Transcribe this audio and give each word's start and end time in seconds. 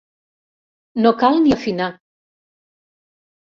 No 1.03 1.11
cal 1.23 1.37
ni 1.43 1.53
afinar! 1.57 1.91